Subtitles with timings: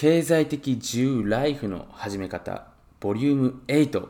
[0.00, 2.68] 経済的自由ライフの始め方
[3.00, 4.06] ボリューム8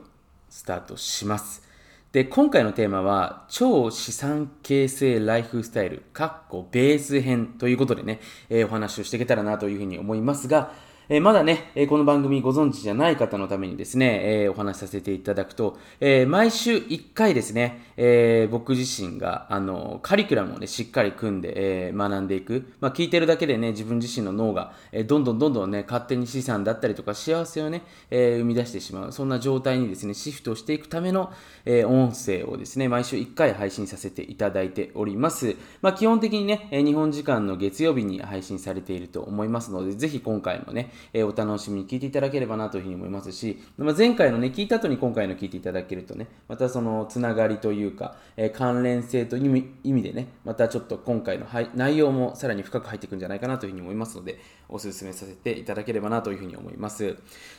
[0.50, 1.66] スタートします。
[2.12, 8.20] で今回のテーマは超資産形成ライフスタイルかっこベース編ということでね、
[8.50, 10.74] えーお話をしていけたらなというふうに思いますが
[11.10, 22.74] えーまだね、えこの番組ご存知じゃない方のためにですね、えお話しさせていただくと、え毎週1回ですね、え僕自身が、あの、カリキュラムをね、しっかり組んで、え学んでいく。
[22.80, 29.12] まあ、聞いてるだけでね、自分自身の脳が、えどんどんどんどんね、勝手に資産だったりとか幸せをね、え生み出してしまう。
[29.12, 31.32] そんな状態にですね、シフトしていくための、
[31.64, 35.56] え音声をですね、毎週1回配信させていただいております。
[35.80, 54.38] まあ、基本的にね、日本時間の月曜日に配信されていると思いますので、ぜひ今回もね、えーお楽しみに聞いていただければなというふうに思いますし、まあ、前回のね、聞いた後に今回の聞いていただけるとね、またそのつながりというか、えー関連性という意味でね、またちょっと今回の内容もさらに深く入っていくんじゃないかなというふうに思いますので、
[54.68, 57.16] お勧めさせていただければなというふうに思います。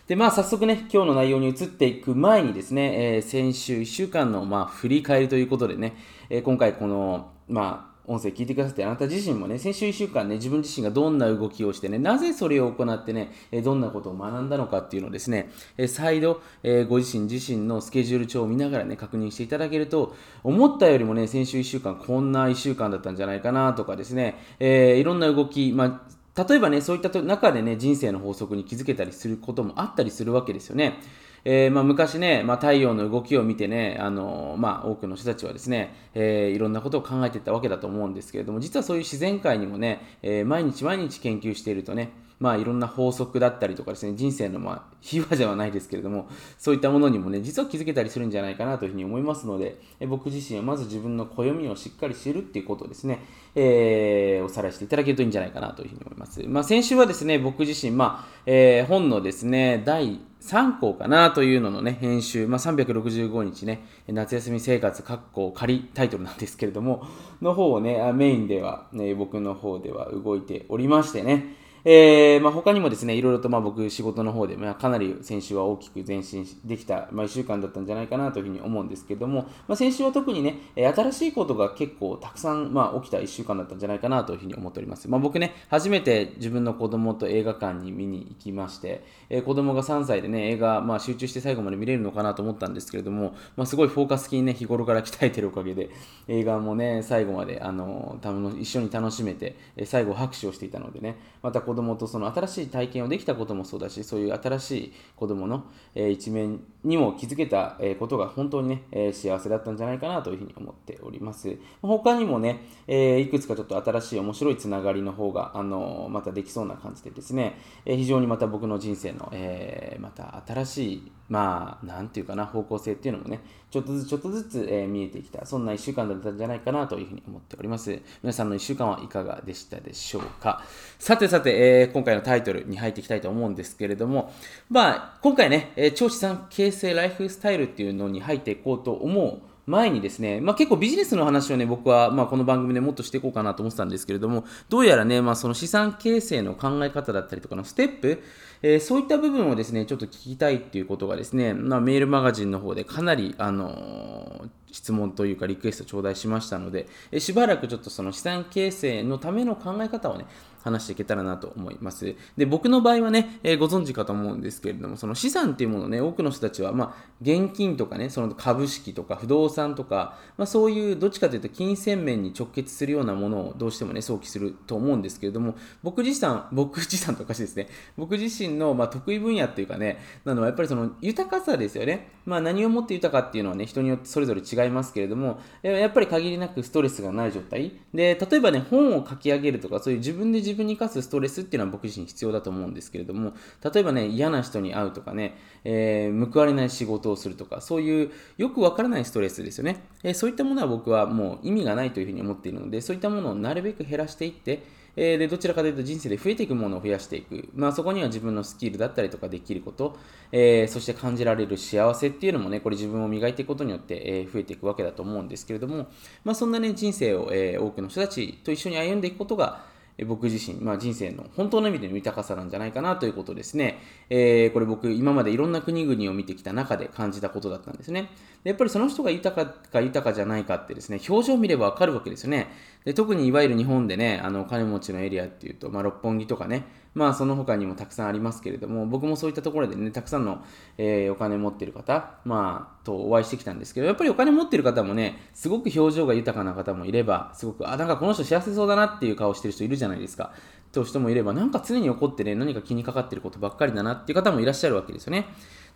[0.08, 5.96] で、まあ早速ね、今日の内容に移っていく前にですね、えー先週1週間のまあ振り返りということでね、
[6.30, 13.32] え今回この、まあ、音声聞いてくださってあなた自身もね、先週1週間ね、自分自身がどんな動きをしてね、なぜそれを行ってね、
[13.64, 15.52] どんなことを学んだのかっていうのをですね、
[15.88, 16.42] 再度、
[16.88, 26.02] ご自身自身のスケジュール帳を見ながらね、確認していただけると、思ったよりもね、先週1週間、こんな1週間だったんじゃないかなとかですね、えーいろんな動き、ま
[26.36, 31.00] あ、例えばね、そういった中でね、人生の法則に気づけたりすることもあったりするわけですよね。
[31.46, 53.20] えーまあ、昔ね、まあ、太陽の動きを見てね、あのまあ、多くの人たちはですね、えーいろんなことを考えていったわけだと思うんですけれども、実はそういう自然界にもね、えー毎日毎日研究しているとね、まあ、いろんな法則だったりとかですね、人生の、まあ、秘話ではないですけれども、そういったものにもね、実は気づけたりするんじゃないかなというふうに思いますので、え僕自身はまず自分の暦をしっかり知るっていうことをですね、
[53.56, 56.42] えーおさらいしていただけるといいんじゃないかなというふうに思います。
[56.48, 67.06] まあ、先週はですね、僕自身、まあ、えー本のですね、第3項かなというののね、編集、まあ、365日ね、夏休み生活、括弧仮タイトルなんですけれども、
[67.42, 85.10] の方をね、メインでは、ね、僕の方では動いておりましてね、えーまあ、他にもですね、いろいろとまあ僕、仕事の方で、まあ、かなり先週は大きく前進できた、まあ、1週間だったんじゃないかなというふうに思うんですけども、まあ、先週は特にね、新しいことが結構たくさん、まあ、起きた1週間だったんじゃないかなというふうに思っております。
[85.10, 95.90] まあ、僕ね、初めて自分の子供と映画館に見に行きまして、えー子供が3歳でね、映画、まあ、集中して最後まで見れるのかなと思ったんですけれども、まあ、すごいフォーカス筋ね、日頃から鍛えてるおかげで、
[96.28, 111.56] 映画もね、最後まで、あのたの一緒に楽しめて、最後拍手をしていたのでね、また子供とその新しい体験をできたこともそうだし、そういう新しい子供の、え一面にも気づけた、えことが本当にね、え幸せだったんじゃないかなというふうに思っております。
[111.84, 128.00] 他にもね、えいくつかちょっと新しい面白いつながりの方が、あのまたできそうな感じでですね、え非常にまた僕の人生の、えまた新しい、まあ、なんていうかな、方向性っていうのもね、ちょっとずつちょっとずつ、えー見えてきた、そんな1週間だったんじゃないかなというふうに思っております。
[128.24, 130.64] 皆さんの1週間はいかがでしたでしょうか？
[130.98, 134.34] さてさて、えー今回のタイトルに入っていきたいと思うんですけれども、
[134.70, 139.40] まあ、今回ね、えー超資産形成ライフスタイルっていうのに入っていこうと思う
[139.70, 148.22] 前にですね、まあ、結構ビジネスの話をね、僕は、まあ、この番組でもっとしていこうかなと思ってたんですけれども、どうやらね、まあ、その資産形成の考え方だったりとかのステップ、
[148.62, 160.26] えーそういった部分をですね、ちょっと聞きたいっていうことがですね、まあ、メールマガジンの方でかなり、あのー質問というかリクエスト頂戴しましたので、えしばらくちょっとその資産形成のための考え方をね、
[160.64, 162.16] 話していけたらなと思います。
[162.38, 177.68] で、僕の場合はね、えーご存知かと思うんですけれども、その資産っていうものをね、多くの人たちは、まあ、現金とかね、その株式とか不動産とか、まあ、そういうどっちかというと金銭面に直結するようなものをどうしてもね、想起すると思うんですけれども、僕自身、 僕自身とかしいですね、
[177.98, 182.12] 僕自身の、まあ、得意分野っていうかね、なのはやっぱりその豊かさですよね。
[182.26, 187.74] まあ、何をもって豊かっていうのはね、人によってそれぞれ違違いますけれども、やっぱり限りなくストレスがない状態。
[187.94, 193.34] で、例えばね、本を書き上げるとか、そういう自分で自分に課すストレスっていうのは僕自身必要だと思うんですけれども、
[193.74, 199.84] 例えばね、嫌な人に会うとかね、えー報われない仕事をするとか、そういうよくわからないストレスですよね。
[200.04, 204.64] えーそういったものは僕はもう意味がないというふうに思っているので、そういったものをなるべく減らしていって、
[204.96, 209.98] えー、でどちらかというと人生で増えていくものを増やしていく、まあ、そこには自分のスキルだったりとかできること、
[210.32, 215.88] えー、そして感じられる幸せっていうのもねこれ自分を磨いていくことによって、え増えていくわけだと思うんですけれども、
[216.24, 219.64] まあ、そんなね人生を、え多くの人たちと一緒に歩んでいくことが
[220.06, 223.80] 僕自身、まあ、人生の本当の意味での豊かさなんじゃないかなということですね。
[224.10, 228.10] えー、これ僕、今までいろんな国々を見てきた中で感じたことだったんですね。
[228.44, 232.48] でやっぱりその人が豊かか豊かじゃないかってですね、表情を見ればわかるわけですよね。
[232.86, 240.44] で特にいわゆる日本でね、あの金持ちのエリアっていうと、まあ、六本木とかね、まあその他にもたくさんありますけれども、僕もそういったところでね、たくさんの、
[240.78, 250.34] えー、お金持ってる方、まあ、とお会いしてきたんですけど、やっぱりお金持ってる方もね、すごく表情が豊かな方もいれば、すごく、あ、なんかこの人幸せそうだなっていう顔してる人いるじゃないですか。
[250.72, 255.28] という人もいれば、なんか常に怒ってね、何か気にかかってることばっかりだなっていう方もいらっしゃるわけですよね。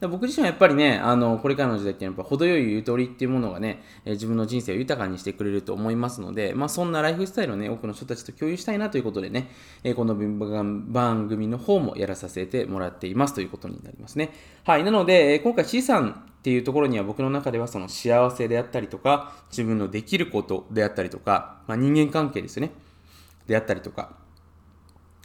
[0.08, 9.50] 僕自身はやっぱりね、あのこれからの時代っていうのは、程よいゆとりっていうものがね、え自分の人生を豊かにしてくれると思いますので、まあ、そんなライフスタイルをね、多くの人たちと共有したいなということでね、
[9.84, 14.32] えこの番組の方もやらさせてもらっていますということになりますね。
[14.64, 14.84] はい。
[14.84, 22.72] なので、今回 C さんっていうところには僕の中ではその幸せであったりとか、自分のできることであったりとか、まあ、人間関係ですね。
[23.48, 24.23] であったりとか、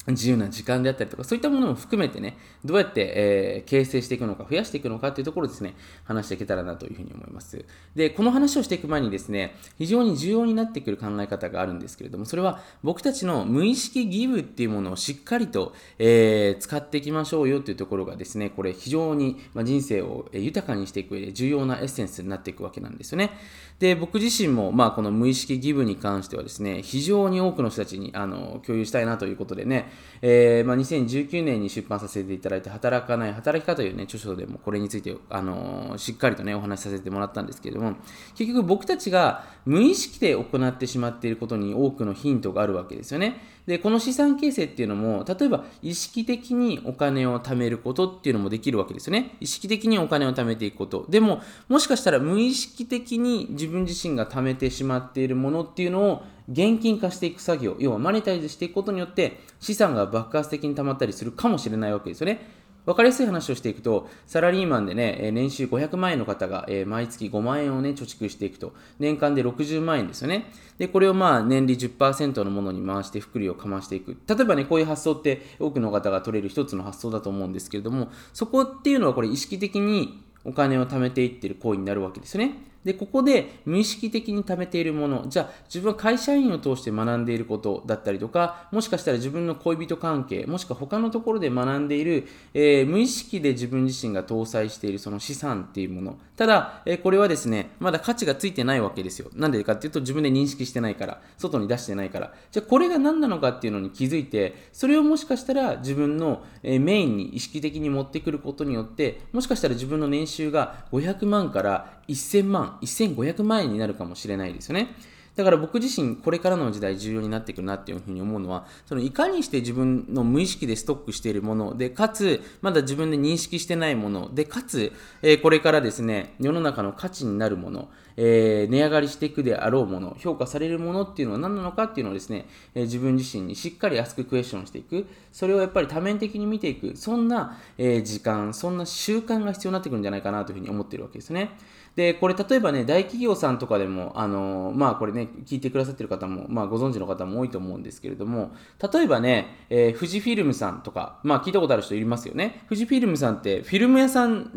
[0.12, 5.75] 自由な時間であったりとか、そういったものも含めてね、どうやって、えー、形成していくのか、増やしていくのかっていうところですね、
[6.05, 7.64] 話していけたらなというふうに思います。
[7.94, 23.31] で、この話をしていく前にですね、非常に重要になってくる考え方があるんですけれども、それは僕たちの無意識ギブっていうものをしっかりと、えー、使っていきましょうよというところがですね、これ非常に、ま人生を豊かにしていく上で重要なエッセンスになっていくわけなんですよね。
[23.78, 37.97] で、僕自身も、まあ、この無意識ギブに関してはですね、非常に多くの人たちにあの共有したいなということでね、えー、まあ、2019年に出版させていただいて、働かない働き方というね、著書でもこれについて、あのしっかりとね、お話しさせてもらったんですけれども、
[38.35, 43.41] 結局僕たちが無意識で行ってしまっていることに多くのヒントがあるわけですよね。
[43.67, 49.37] で、この資産形成っていうのも、例えば意識的にお金を貯めることっていうのもできるわけですよね。
[49.41, 51.06] 意識的にお金を貯めていくこと。
[51.11, 62.59] でも、もしかしたら無意識的に自分自身が貯めてしまっているものっていうのを現金化していく作業、要はマネタイズしていくことによって資産が爆発的に貯まったりするかもしれないわけですよね。
[62.89, 70.50] 分かりやすい話をしていくと、サラリーマンでね、年収500万円の方が、え毎月5万円をね、貯蓄していくと、年間で60万円ですよね。
[70.79, 74.17] で、これをまあ、年利10%のものに回して、福利をかましていく。
[74.27, 82.55] 例えばね、こういう発想って多くの方が取れる一つの発想だと思うんですけれども、そこっていうのはこれ意識的にお金を貯めていってる行為になるわけですよね。
[82.88, 96.19] で、ここで無意識的に貯めているもの、じゃあ自分は会社員を通して学んでいることだったりとか、もしかしたら自分の恋人関係、もしくは他のところで学んでいる、えー、無意識で自分自身が搭載しているその資産っていうもの。
[96.35, 99.29] ただ、えー、これはですね、まだ価値がついてないわけですよ。
[99.35, 102.32] なんでかっていうと自分で認識してないから、外に出してないから。
[102.50, 114.94] じゃあこれが何なのかっていうのに気づいて、それをもしかしたら自分の、えー、メインに意識的に持ってくることによって、もしかしたら自分の年収が500万から1000万、1500万円になるかもしれないですよね。
[115.38, 124.92] だから僕自身、これからの時代重要になってくるなっていうふうに思うのは、そのいかにして自分の無意識でストックしているもので、かつ、まだ自分で認識してないもので、かつ、
[125.22, 141.52] えー、これからですね、世の中の価値になるもの、えー、値上がりしていくであろうもの、評価されるものっていうのは何なのかっていうのをですね、えー、自分自身にしっかり熱くクエスチョンしていく、それをやっぱり多面的に見ていく、そんな、え時間、そんな習慣が必要になってくるんじゃないかなというふうに思ってるわけですね。
[141.99, 148.52] で、これ例えばね、大企業さんとかでも、あのまあこれね、聞いてくださってる方も、まあご存知の方も多いと思うんですけれども、
[148.93, 152.62] 例えばね、えー、富士フィルムさんとか、まあ聞いたことある人いますよね。
[152.69, 154.49] 富士フィルムさんってフィルム屋さん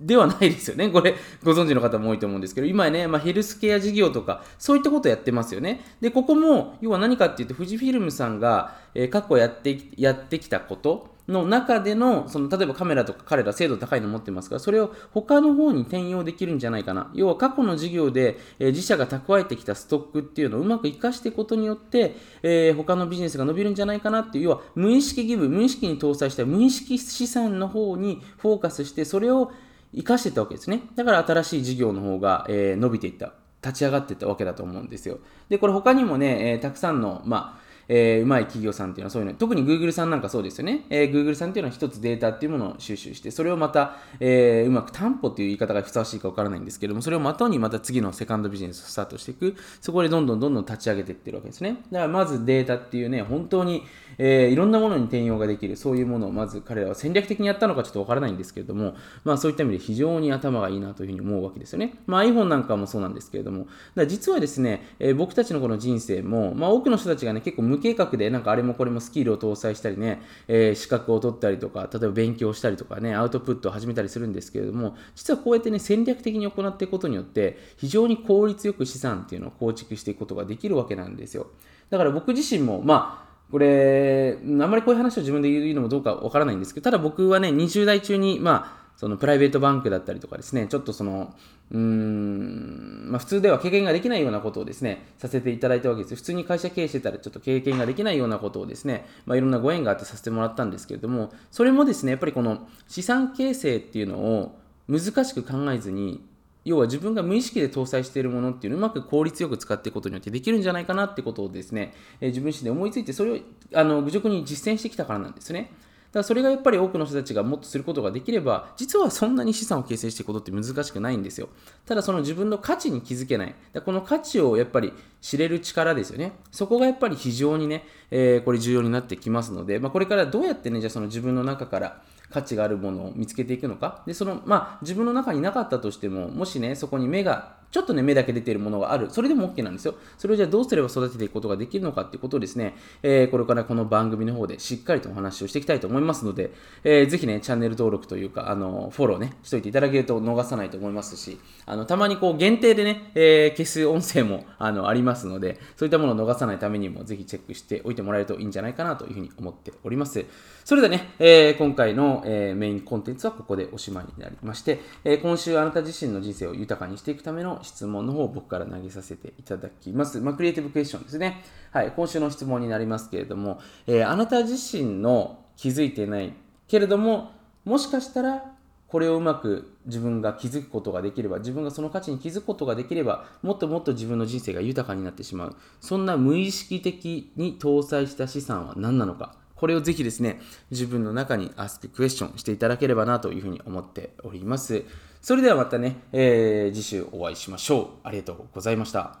[0.00, 0.88] ではないですよね。
[0.88, 5.82] これ、ご存知の方も多いと思うんですけど、今ね、まあ、ヘルスケア事業とか、そういったことやってますよね。
[6.00, 17.10] で、ここも、要は何かっていうと、富士フィルムさんが、えー、過去やってやってきたこと、の中での、その例えばカメラとか彼ら精度高いの持ってますから、それを他の方に転用できるんじゃないかな。
[17.14, 29.52] 要は過去の事業で、えー、自社が蓄えてきたストックっていうのをうまく活かしていくことによって、えー、他のビジネスが伸びるんじゃないかなっていう、要は無意識ギブ、無意識に搭載した無意識資産の方にフォーカスして、それを
[29.92, 30.82] 活かしてたわけですね。
[30.94, 33.32] だから新しい事業の方が、えー、伸びていった。
[33.62, 35.18] 立ち上がっていったわけだと思うんですよ。
[35.48, 37.59] で、これ他にもね、えー、たくさんの、まあ、
[37.92, 40.86] えー、うまい企業さんっていうのはそういうの、特に Google さんなんかそうですよね。
[40.90, 51.82] えー、Google さんっていうのは一つデータっていうものを収集して、それをまた、えー、うまく担保っていう言い方がふさわしいかわからないんですけども、それをまたにまた次のセカンドビジネスをスタートしていく、そこでどんどんどんどん立ち上げていってるわけですね。
[51.90, 53.82] だからまずデータっていうね、本当に、
[54.18, 58.94] えー、いろんなものに転用ができる、そういうものをまず彼らは戦略的にやったのかちょっとわからないんですけれども、
[59.24, 61.94] まあそういった意味で非常に頭がいいなというふうに思うわけですよね。
[62.06, 63.66] まあ iPhone なんかもそうなんですけれども、
[63.96, 81.48] だ実はですね、えー、僕たちのこの人生も、まあ多くの人たちがね、結構無計画でなんかあれもこれもスキルを搭載したりね、えー、資格を取ったりとか、例えば勉強したりとかね、アウトプットを始めたりするんですけれども、実はこうやってね、戦略的に行っていくことによって、非常に効率よく資産っていうのを構築していくことができるわけなんですよ。
[81.90, 91.34] だから僕自身も、まあ、これ、あんまりこういう話を自分で言うのもどうかわからないんですけど、ただ僕はね、20代中に、まあ、そのプライベートバンクだったりとかですね、ちょっとその、
[91.70, 96.14] うーん、まあ、普通では経験ができないようなことをですね、させていただいたわけです。
[96.14, 106.24] 普通に会社経営してたらちょっと経験ができないようなことをですね、まあ、いろんなご縁があってさせてもらったんですけれども、それもですね、やっぱりこの資産形成っていうのを難しく考えずに、
[106.64, 113.38] 要は自分が無意識で搭載しているものっていうのをうまく効率よく使っていくことによってできるんじゃないかなってことをですね、え、自分自身で思いついて、それを
[113.74, 115.72] あの愚直に実践してきたからなんですね。
[116.12, 121.48] だそれがやっぱり多くの人たちがもっとすることができれば、実はそんなに資産を形成していくことって難しくないんですよ。
[121.86, 123.54] ただその自分の価値に気づけない。
[123.84, 126.32] この価値をやっぱり知れる力ですよね。
[126.50, 134.02] そこがやっぱり非常にね、えー、これ重要になってきますので、まあ、これからどうやってね、じゃあその自分の中から価値があるものを見つけていくのか。
[134.06, 139.10] で、その、まあ、自分の中になかったとしても、もしね、そこに目がちょっとね、目だけ出ているものがある。
[139.10, 139.94] それでも OK なんですよ。
[140.18, 160.24] それをじゃあどうすれば育てていくことができるのかっていうことをですね、えー、これからこの番組の方でしっかりとお話をしていきたいと思いますので、えー、ぜひね、チャンネル登録というか、あの、フォローね、しといていただけると逃さないと思いますし、あの、たまにこう、限定でね、えー、消す音声も、あの、ありますので、そういったものを逃さないためにも、ぜひチェックしておいてもらえるといいんじゃないかなというふうに思っております。
[160.64, 170.20] それではね、えー、今回の、えー、メインコンテンツはここでおしまいになりまして、えー、今週あなた自身の人生を豊かにしていくための質問の方を僕から投げさせていただきます。
[170.20, 171.42] まあ、クリエイティブクエスチョンですね。
[171.72, 176.32] はい、今週の質問になりますけれども、えー、あなた自身の気づいてない
[176.68, 177.32] けれども、
[177.64, 178.52] もしかしたら
[178.90, 185.56] これをうまく自分が気づくことができれば、自分がその価値に気づくことができれば、もっともっと自分の人生が豊かになってしまう。
[185.80, 189.36] そんな無意識的に搭載した資産は何なのか。
[189.60, 190.40] これをぜひですね、
[190.70, 194.84] 自分の中に Ask Question していただければなというふうに思っております。
[195.20, 197.86] それではまたね、えー、次週お会いしましょう。
[198.02, 199.18] ありがとうございました。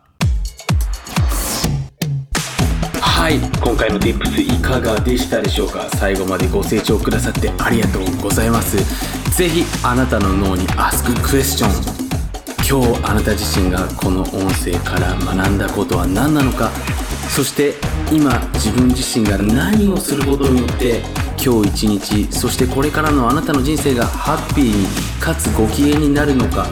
[3.02, 5.90] はい、今回の Tips いかがでしたでしょうか？
[5.90, 8.78] 最後までご清聴くださってありがとうございます。
[9.36, 11.66] ぜひあなたの脳に Ask Question
[12.66, 16.70] 今日あなた自身がこの音声から学んだことは何なのか？
[17.34, 17.74] そして
[18.12, 21.00] 今自分自身が何をすることによって
[21.42, 24.86] 今日一日そしてこれからのあなたの人生がハッピーに
[25.20, 26.66] かつご機嫌になるのか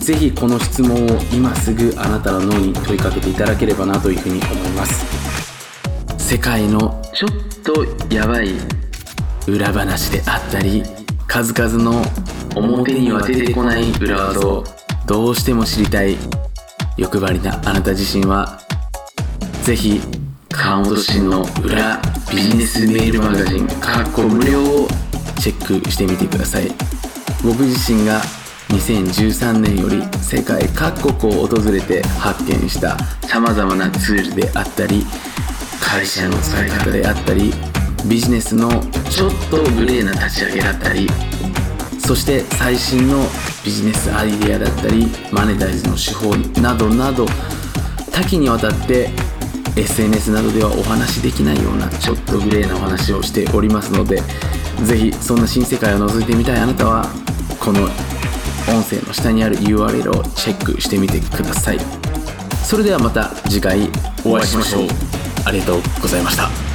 [0.00, 5.28] ぜひこの質問を今すぐあなたの脳に問いかけていただければなというふうに思います。
[6.28, 7.30] 世界のちょっ
[7.62, 8.50] とやばい
[9.46, 10.82] 裏話であったり
[11.26, 12.02] 数々の
[12.54, 14.62] 表には出てこない裏技を
[15.06, 16.18] どうしても知りたい
[16.98, 18.60] 欲張りなあなた自身は
[19.68, 20.00] ぜひ
[20.48, 24.88] 川本氏の裏ビジネスメールマガジンかっこ無料を
[25.38, 26.70] チェックしてみてください。
[27.44, 28.22] 僕自身が
[28.70, 32.96] 2013年より世界各国を訪れて発見した
[33.28, 35.04] さまざまなツールであったり
[35.82, 37.52] 会社の使い方であったり
[38.08, 38.70] ビジネスの
[39.10, 41.06] ちょっとグレーな立ち上げだったり
[41.98, 43.22] そして最新の
[43.66, 47.26] ビジネスアイデアだったりマネタイズの手法などなど
[48.10, 49.27] 多岐にわたって
[49.80, 54.22] SNS などではお話しできないようなちょっとグレーなお話をしておりますので
[54.84, 57.06] ぜひそんな新世界を覗いてみたいあなたは
[57.60, 61.78] この音声の下にある URL をチェックしてみてください。
[62.64, 63.88] それではまた次回
[64.24, 64.88] お会いしましょう。
[65.46, 66.67] ありがとうございました。